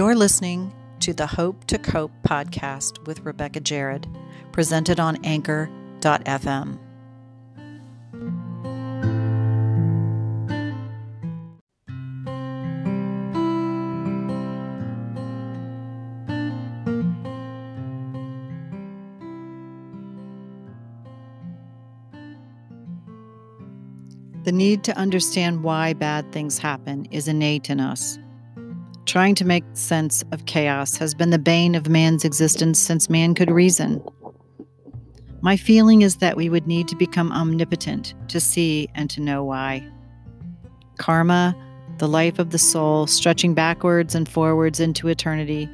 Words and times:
You're 0.00 0.16
listening 0.16 0.72
to 1.00 1.12
the 1.12 1.26
Hope 1.26 1.66
to 1.66 1.76
Cope 1.76 2.10
podcast 2.26 3.06
with 3.06 3.20
Rebecca 3.20 3.60
Jared, 3.60 4.08
presented 4.50 4.98
on 4.98 5.22
Anchor.fm. 5.26 6.78
The 24.44 24.52
need 24.52 24.82
to 24.84 24.96
understand 24.96 25.62
why 25.62 25.92
bad 25.92 26.32
things 26.32 26.56
happen 26.56 27.04
is 27.10 27.28
innate 27.28 27.68
in 27.68 27.80
us. 27.80 28.18
Trying 29.10 29.34
to 29.34 29.44
make 29.44 29.64
sense 29.72 30.22
of 30.30 30.46
chaos 30.46 30.96
has 30.98 31.14
been 31.14 31.30
the 31.30 31.38
bane 31.40 31.74
of 31.74 31.88
man's 31.88 32.24
existence 32.24 32.78
since 32.78 33.10
man 33.10 33.34
could 33.34 33.50
reason. 33.50 34.00
My 35.40 35.56
feeling 35.56 36.02
is 36.02 36.18
that 36.18 36.36
we 36.36 36.48
would 36.48 36.68
need 36.68 36.86
to 36.86 36.94
become 36.94 37.32
omnipotent 37.32 38.14
to 38.28 38.38
see 38.38 38.88
and 38.94 39.10
to 39.10 39.20
know 39.20 39.42
why. 39.42 39.84
Karma, 40.98 41.56
the 41.98 42.06
life 42.06 42.38
of 42.38 42.50
the 42.50 42.58
soul, 42.58 43.08
stretching 43.08 43.52
backwards 43.52 44.14
and 44.14 44.28
forwards 44.28 44.78
into 44.78 45.08
eternity, 45.08 45.68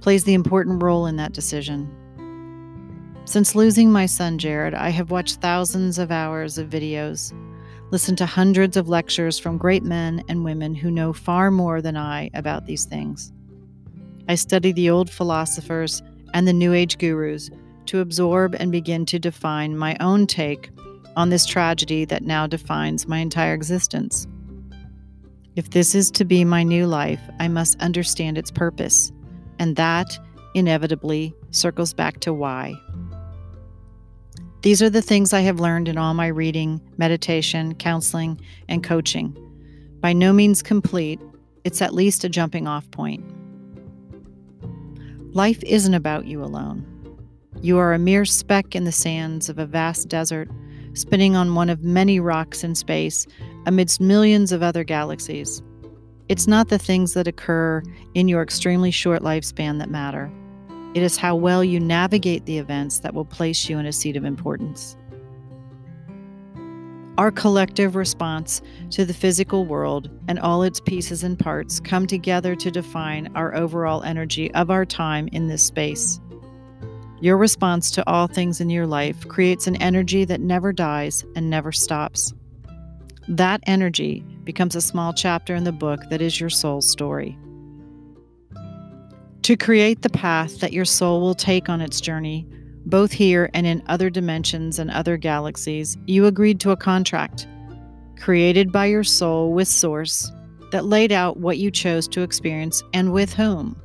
plays 0.00 0.24
the 0.24 0.32
important 0.32 0.82
role 0.82 1.04
in 1.04 1.16
that 1.16 1.34
decision. 1.34 1.86
Since 3.26 3.54
losing 3.54 3.92
my 3.92 4.06
son 4.06 4.38
Jared, 4.38 4.72
I 4.72 4.88
have 4.88 5.10
watched 5.10 5.42
thousands 5.42 5.98
of 5.98 6.10
hours 6.10 6.56
of 6.56 6.70
videos 6.70 7.34
listen 7.90 8.16
to 8.16 8.26
hundreds 8.26 8.76
of 8.76 8.88
lectures 8.88 9.38
from 9.38 9.58
great 9.58 9.82
men 9.82 10.22
and 10.28 10.44
women 10.44 10.74
who 10.74 10.90
know 10.90 11.12
far 11.12 11.50
more 11.50 11.82
than 11.82 11.96
I 11.96 12.30
about 12.34 12.66
these 12.66 12.84
things. 12.84 13.32
I 14.28 14.36
study 14.36 14.72
the 14.72 14.90
old 14.90 15.10
philosophers 15.10 16.02
and 16.34 16.46
the 16.46 16.52
New 16.52 16.72
Age 16.72 16.98
gurus 16.98 17.50
to 17.86 18.00
absorb 18.00 18.54
and 18.54 18.70
begin 18.70 19.04
to 19.06 19.18
define 19.18 19.76
my 19.76 19.96
own 19.98 20.26
take 20.26 20.70
on 21.16 21.30
this 21.30 21.44
tragedy 21.44 22.04
that 22.04 22.22
now 22.22 22.46
defines 22.46 23.08
my 23.08 23.18
entire 23.18 23.54
existence. 23.54 24.26
If 25.56 25.70
this 25.70 25.96
is 25.96 26.12
to 26.12 26.24
be 26.24 26.44
my 26.44 26.62
new 26.62 26.86
life, 26.86 27.20
I 27.40 27.48
must 27.48 27.80
understand 27.80 28.38
its 28.38 28.52
purpose, 28.52 29.10
and 29.58 29.74
that 29.74 30.16
inevitably 30.54 31.34
circles 31.50 31.92
back 31.92 32.20
to 32.20 32.32
why. 32.32 32.74
These 34.62 34.82
are 34.82 34.90
the 34.90 35.00
things 35.00 35.32
I 35.32 35.40
have 35.40 35.58
learned 35.58 35.88
in 35.88 35.96
all 35.96 36.12
my 36.12 36.26
reading, 36.26 36.82
meditation, 36.98 37.74
counseling, 37.76 38.38
and 38.68 38.84
coaching. 38.84 39.34
By 40.00 40.12
no 40.12 40.34
means 40.34 40.62
complete, 40.62 41.18
it's 41.64 41.80
at 41.80 41.94
least 41.94 42.24
a 42.24 42.28
jumping 42.28 42.66
off 42.66 42.90
point. 42.90 43.24
Life 45.34 45.62
isn't 45.62 45.94
about 45.94 46.26
you 46.26 46.44
alone. 46.44 46.84
You 47.62 47.78
are 47.78 47.94
a 47.94 47.98
mere 47.98 48.26
speck 48.26 48.74
in 48.74 48.84
the 48.84 48.92
sands 48.92 49.48
of 49.48 49.58
a 49.58 49.64
vast 49.64 50.08
desert, 50.08 50.50
spinning 50.92 51.36
on 51.36 51.54
one 51.54 51.70
of 51.70 51.82
many 51.82 52.20
rocks 52.20 52.62
in 52.62 52.74
space 52.74 53.26
amidst 53.64 54.00
millions 54.00 54.52
of 54.52 54.62
other 54.62 54.84
galaxies. 54.84 55.62
It's 56.28 56.46
not 56.46 56.68
the 56.68 56.78
things 56.78 57.14
that 57.14 57.26
occur 57.26 57.82
in 58.12 58.28
your 58.28 58.42
extremely 58.42 58.90
short 58.90 59.22
lifespan 59.22 59.78
that 59.78 59.90
matter. 59.90 60.30
It 60.92 61.02
is 61.02 61.16
how 61.16 61.36
well 61.36 61.62
you 61.62 61.78
navigate 61.78 62.46
the 62.46 62.58
events 62.58 62.98
that 63.00 63.14
will 63.14 63.24
place 63.24 63.68
you 63.68 63.78
in 63.78 63.86
a 63.86 63.92
seat 63.92 64.16
of 64.16 64.24
importance. 64.24 64.96
Our 67.16 67.30
collective 67.30 67.96
response 67.96 68.62
to 68.90 69.04
the 69.04 69.14
physical 69.14 69.66
world 69.66 70.10
and 70.26 70.38
all 70.38 70.62
its 70.62 70.80
pieces 70.80 71.22
and 71.22 71.38
parts 71.38 71.78
come 71.78 72.06
together 72.06 72.56
to 72.56 72.70
define 72.70 73.30
our 73.36 73.54
overall 73.54 74.02
energy 74.02 74.52
of 74.54 74.70
our 74.70 74.84
time 74.84 75.28
in 75.32 75.46
this 75.46 75.62
space. 75.62 76.18
Your 77.20 77.36
response 77.36 77.90
to 77.92 78.08
all 78.08 78.26
things 78.26 78.60
in 78.60 78.70
your 78.70 78.86
life 78.86 79.28
creates 79.28 79.66
an 79.66 79.76
energy 79.76 80.24
that 80.24 80.40
never 80.40 80.72
dies 80.72 81.24
and 81.36 81.50
never 81.50 81.70
stops. 81.70 82.32
That 83.28 83.60
energy 83.66 84.24
becomes 84.42 84.74
a 84.74 84.80
small 84.80 85.12
chapter 85.12 85.54
in 85.54 85.64
the 85.64 85.72
book 85.72 86.00
that 86.08 86.22
is 86.22 86.40
your 86.40 86.50
soul's 86.50 86.90
story. 86.90 87.38
To 89.42 89.56
create 89.56 90.02
the 90.02 90.10
path 90.10 90.60
that 90.60 90.72
your 90.72 90.84
soul 90.84 91.20
will 91.20 91.34
take 91.34 91.68
on 91.68 91.80
its 91.80 92.00
journey, 92.00 92.46
both 92.86 93.12
here 93.12 93.50
and 93.54 93.66
in 93.66 93.82
other 93.86 94.10
dimensions 94.10 94.78
and 94.78 94.90
other 94.90 95.16
galaxies, 95.16 95.96
you 96.06 96.26
agreed 96.26 96.60
to 96.60 96.70
a 96.70 96.76
contract 96.76 97.46
created 98.20 98.70
by 98.70 98.84
your 98.84 99.02
soul 99.02 99.52
with 99.52 99.66
Source 99.66 100.30
that 100.72 100.84
laid 100.84 101.10
out 101.10 101.38
what 101.38 101.58
you 101.58 101.70
chose 101.70 102.06
to 102.08 102.20
experience 102.20 102.82
and 102.92 103.12
with 103.12 103.32
whom. 103.32 103.80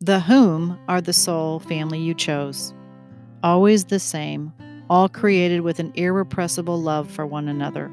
The 0.00 0.18
whom 0.18 0.78
are 0.88 1.00
the 1.00 1.12
soul 1.12 1.60
family 1.60 1.98
you 1.98 2.14
chose, 2.14 2.74
always 3.42 3.84
the 3.84 4.00
same, 4.00 4.52
all 4.88 5.08
created 5.08 5.60
with 5.60 5.78
an 5.78 5.92
irrepressible 5.94 6.80
love 6.80 7.10
for 7.10 7.26
one 7.26 7.48
another, 7.48 7.92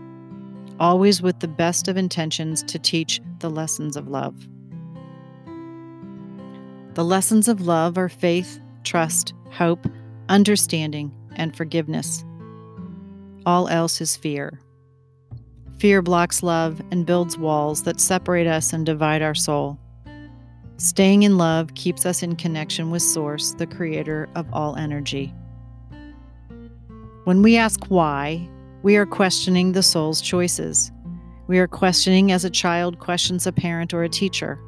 always 0.79 1.21
with 1.21 1.39
the 1.41 1.47
best 1.47 1.87
of 1.87 1.97
intentions 1.97 2.63
to 2.63 2.79
teach 2.79 3.21
the 3.39 3.49
lessons 3.49 3.95
of 3.95 4.07
love. 4.07 4.47
The 6.95 7.05
lessons 7.05 7.47
of 7.47 7.61
love 7.61 7.97
are 7.97 8.09
faith, 8.09 8.59
trust, 8.83 9.33
hope, 9.51 9.87
understanding, 10.27 11.11
and 11.35 11.55
forgiveness. 11.55 12.25
All 13.45 13.67
else 13.67 14.01
is 14.01 14.17
fear. 14.17 14.59
Fear 15.77 16.01
blocks 16.01 16.43
love 16.43 16.81
and 16.91 17.05
builds 17.05 17.37
walls 17.37 17.83
that 17.83 18.01
separate 18.01 18.47
us 18.47 18.73
and 18.73 18.85
divide 18.85 19.21
our 19.21 19.35
soul. 19.35 19.79
Staying 20.77 21.23
in 21.23 21.37
love 21.37 21.73
keeps 21.75 22.05
us 22.05 22.23
in 22.23 22.35
connection 22.35 22.89
with 22.89 23.01
Source, 23.01 23.53
the 23.53 23.67
creator 23.67 24.27
of 24.35 24.45
all 24.51 24.75
energy. 24.75 25.33
When 27.25 27.41
we 27.41 27.57
ask 27.57 27.85
why, 27.87 28.49
we 28.81 28.95
are 28.95 29.05
questioning 29.05 29.73
the 29.73 29.83
soul's 29.83 30.21
choices. 30.21 30.91
We 31.47 31.59
are 31.59 31.67
questioning 31.67 32.31
as 32.31 32.45
a 32.45 32.49
child 32.49 32.99
questions 32.99 33.45
a 33.45 33.51
parent 33.51 33.93
or 33.93 34.03
a 34.03 34.09
teacher. 34.09 34.59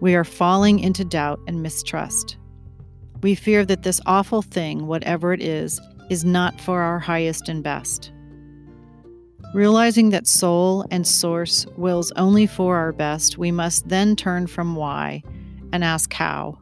We 0.00 0.14
are 0.14 0.24
falling 0.24 0.80
into 0.80 1.04
doubt 1.04 1.40
and 1.46 1.62
mistrust. 1.62 2.36
We 3.22 3.34
fear 3.34 3.64
that 3.64 3.82
this 3.82 4.00
awful 4.06 4.42
thing, 4.42 4.86
whatever 4.86 5.32
it 5.32 5.40
is, 5.40 5.80
is 6.10 6.24
not 6.24 6.60
for 6.60 6.80
our 6.82 6.98
highest 6.98 7.48
and 7.48 7.62
best. 7.62 8.12
Realizing 9.54 10.10
that 10.10 10.26
soul 10.26 10.84
and 10.90 11.06
source 11.06 11.64
wills 11.76 12.12
only 12.16 12.46
for 12.46 12.76
our 12.76 12.92
best, 12.92 13.38
we 13.38 13.52
must 13.52 13.88
then 13.88 14.16
turn 14.16 14.46
from 14.46 14.74
why 14.74 15.22
and 15.72 15.84
ask 15.84 16.12
how. 16.12 16.58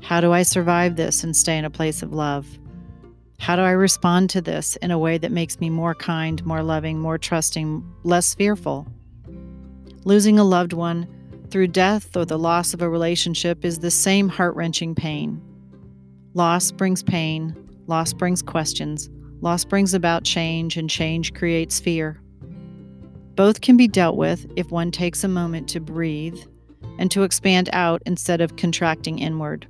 How 0.00 0.20
do 0.20 0.32
I 0.32 0.42
survive 0.42 0.96
this 0.96 1.22
and 1.22 1.36
stay 1.36 1.56
in 1.58 1.64
a 1.64 1.70
place 1.70 2.02
of 2.02 2.12
love? 2.12 2.46
How 3.38 3.56
do 3.56 3.62
I 3.62 3.70
respond 3.70 4.30
to 4.30 4.40
this 4.40 4.76
in 4.76 4.90
a 4.90 4.98
way 4.98 5.18
that 5.18 5.30
makes 5.30 5.60
me 5.60 5.68
more 5.68 5.94
kind, 5.94 6.44
more 6.46 6.62
loving, 6.62 6.98
more 6.98 7.18
trusting, 7.18 7.84
less 8.02 8.34
fearful? 8.34 8.86
Losing 10.04 10.38
a 10.38 10.44
loved 10.44 10.72
one 10.72 11.06
through 11.54 11.68
death 11.68 12.16
or 12.16 12.24
the 12.24 12.36
loss 12.36 12.74
of 12.74 12.82
a 12.82 12.88
relationship 12.88 13.64
is 13.64 13.78
the 13.78 13.88
same 13.88 14.28
heart 14.28 14.56
wrenching 14.56 14.92
pain. 14.92 15.40
Loss 16.34 16.72
brings 16.72 17.00
pain, 17.00 17.54
loss 17.86 18.12
brings 18.12 18.42
questions, 18.42 19.08
loss 19.40 19.64
brings 19.64 19.94
about 19.94 20.24
change, 20.24 20.76
and 20.76 20.90
change 20.90 21.32
creates 21.32 21.78
fear. 21.78 22.20
Both 23.36 23.60
can 23.60 23.76
be 23.76 23.86
dealt 23.86 24.16
with 24.16 24.50
if 24.56 24.72
one 24.72 24.90
takes 24.90 25.22
a 25.22 25.28
moment 25.28 25.68
to 25.68 25.78
breathe 25.78 26.42
and 26.98 27.08
to 27.12 27.22
expand 27.22 27.70
out 27.72 28.02
instead 28.04 28.40
of 28.40 28.56
contracting 28.56 29.20
inward. 29.20 29.68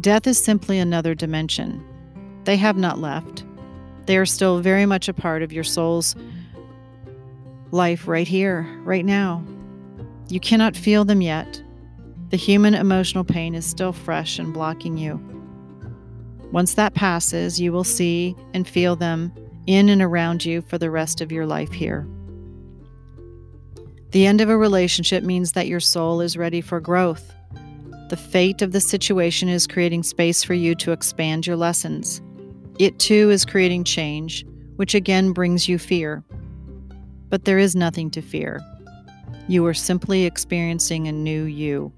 Death 0.00 0.28
is 0.28 0.38
simply 0.38 0.78
another 0.78 1.16
dimension. 1.16 1.84
They 2.44 2.56
have 2.56 2.76
not 2.76 3.00
left. 3.00 3.42
They 4.04 4.18
are 4.18 4.24
still 4.24 4.60
very 4.60 4.86
much 4.86 5.08
a 5.08 5.12
part 5.12 5.42
of 5.42 5.52
your 5.52 5.64
soul's 5.64 6.14
life 7.72 8.06
right 8.06 8.28
here, 8.28 8.68
right 8.84 9.04
now. 9.04 9.42
You 10.28 10.40
cannot 10.40 10.76
feel 10.76 11.04
them 11.04 11.20
yet. 11.20 11.62
The 12.30 12.36
human 12.36 12.74
emotional 12.74 13.24
pain 13.24 13.54
is 13.54 13.64
still 13.64 13.92
fresh 13.92 14.38
and 14.38 14.52
blocking 14.52 14.98
you. 14.98 15.20
Once 16.50 16.74
that 16.74 16.94
passes, 16.94 17.60
you 17.60 17.72
will 17.72 17.84
see 17.84 18.34
and 18.52 18.66
feel 18.66 18.96
them 18.96 19.32
in 19.66 19.88
and 19.88 20.02
around 20.02 20.44
you 20.44 20.62
for 20.62 20.78
the 20.78 20.90
rest 20.90 21.20
of 21.20 21.30
your 21.30 21.46
life 21.46 21.72
here. 21.72 22.06
The 24.10 24.26
end 24.26 24.40
of 24.40 24.48
a 24.48 24.56
relationship 24.56 25.22
means 25.22 25.52
that 25.52 25.66
your 25.66 25.80
soul 25.80 26.20
is 26.20 26.36
ready 26.36 26.60
for 26.60 26.80
growth. 26.80 27.32
The 28.08 28.16
fate 28.16 28.62
of 28.62 28.72
the 28.72 28.80
situation 28.80 29.48
is 29.48 29.66
creating 29.66 30.04
space 30.04 30.42
for 30.42 30.54
you 30.54 30.74
to 30.76 30.92
expand 30.92 31.46
your 31.46 31.56
lessons. 31.56 32.20
It 32.78 32.98
too 32.98 33.30
is 33.30 33.44
creating 33.44 33.84
change, 33.84 34.46
which 34.76 34.94
again 34.94 35.32
brings 35.32 35.68
you 35.68 35.78
fear. 35.78 36.24
But 37.28 37.44
there 37.44 37.58
is 37.58 37.74
nothing 37.74 38.10
to 38.12 38.22
fear. 38.22 38.60
You 39.48 39.64
are 39.66 39.74
simply 39.74 40.24
experiencing 40.24 41.06
a 41.06 41.12
new 41.12 41.44
you. 41.44 41.92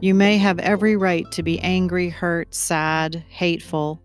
You 0.00 0.14
may 0.14 0.36
have 0.38 0.58
every 0.58 0.96
right 0.96 1.30
to 1.32 1.42
be 1.42 1.58
angry, 1.60 2.08
hurt, 2.10 2.54
sad, 2.54 3.24
hateful. 3.28 4.02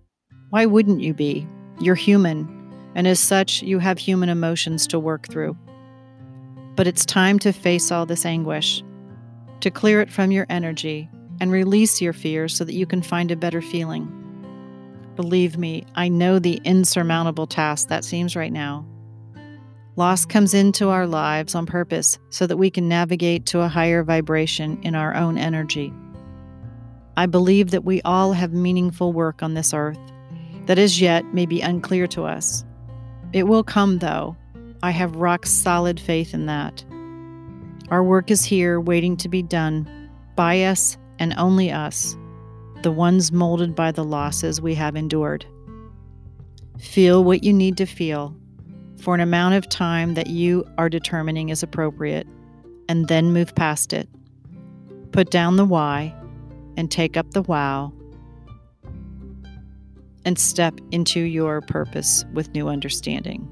Why 0.51 0.65
wouldn't 0.65 1.01
you 1.01 1.13
be? 1.13 1.47
You're 1.79 1.95
human, 1.95 2.47
and 2.95 3.07
as 3.07 3.19
such, 3.19 3.61
you 3.61 3.79
have 3.79 3.97
human 3.97 4.29
emotions 4.29 4.87
to 4.87 4.99
work 4.99 5.27
through. 5.27 5.57
But 6.75 6.87
it's 6.87 7.05
time 7.05 7.39
to 7.39 7.51
face 7.51 7.91
all 7.91 8.05
this 8.05 8.25
anguish, 8.25 8.83
to 9.59 9.69
clear 9.69 9.99
it 10.01 10.11
from 10.11 10.31
your 10.31 10.45
energy 10.49 11.09
and 11.41 11.51
release 11.51 12.01
your 12.01 12.13
fears 12.13 12.55
so 12.55 12.63
that 12.63 12.73
you 12.73 12.85
can 12.85 13.01
find 13.01 13.31
a 13.31 13.35
better 13.35 13.61
feeling. 13.61 14.09
Believe 15.17 15.57
me, 15.57 15.85
I 15.95 16.07
know 16.07 16.39
the 16.39 16.61
insurmountable 16.63 17.47
task 17.47 17.89
that 17.89 18.05
seems 18.05 18.35
right 18.35 18.51
now. 18.51 18.85
Loss 19.97 20.25
comes 20.25 20.53
into 20.53 20.89
our 20.89 21.07
lives 21.07 21.55
on 21.55 21.65
purpose 21.65 22.19
so 22.29 22.45
that 22.47 22.57
we 22.57 22.69
can 22.69 22.89
navigate 22.89 23.45
to 23.45 23.61
a 23.61 23.69
higher 23.69 24.03
vibration 24.03 24.77
in 24.81 24.93
our 24.93 25.15
own 25.15 25.37
energy. 25.37 25.93
I 27.15 27.27
believe 27.27 27.71
that 27.71 27.85
we 27.85 28.01
all 28.01 28.33
have 28.33 28.51
meaningful 28.51 29.13
work 29.13 29.41
on 29.41 29.53
this 29.53 29.73
earth 29.73 29.99
that 30.65 30.79
as 30.79 30.99
yet 30.99 31.33
may 31.33 31.45
be 31.45 31.61
unclear 31.61 32.07
to 32.07 32.23
us. 32.23 32.65
It 33.31 33.43
will 33.43 33.63
come, 33.63 33.99
though. 33.99 34.35
I 34.83 34.91
have 34.91 35.15
rock 35.15 35.45
solid 35.45 35.99
faith 35.99 36.33
in 36.33 36.45
that. 36.47 36.83
Our 37.89 38.03
work 38.03 38.31
is 38.31 38.43
here 38.43 38.81
waiting 38.81 39.15
to 39.17 39.29
be 39.29 39.43
done 39.43 40.09
by 40.35 40.63
us 40.63 40.97
and 41.19 41.33
only 41.37 41.71
us, 41.71 42.17
the 42.81 42.91
ones 42.91 43.31
molded 43.31 43.75
by 43.75 43.91
the 43.91 44.03
losses 44.03 44.59
we 44.59 44.75
have 44.75 44.95
endured. 44.95 45.45
Feel 46.79 47.23
what 47.23 47.43
you 47.43 47.53
need 47.53 47.77
to 47.77 47.85
feel 47.85 48.35
for 48.97 49.13
an 49.15 49.21
amount 49.21 49.55
of 49.55 49.69
time 49.69 50.13
that 50.15 50.27
you 50.27 50.65
are 50.77 50.89
determining 50.89 51.49
is 51.49 51.63
appropriate, 51.63 52.27
and 52.89 53.07
then 53.07 53.33
move 53.33 53.53
past 53.55 53.93
it. 53.93 54.09
Put 55.11 55.31
down 55.31 55.55
the 55.55 55.65
why 55.65 56.13
and 56.77 56.91
take 56.91 57.17
up 57.17 57.31
the 57.31 57.41
wow, 57.41 57.93
and 60.25 60.39
step 60.39 60.79
into 60.91 61.21
your 61.21 61.61
purpose 61.61 62.25
with 62.33 62.51
new 62.53 62.67
understanding. 62.67 63.47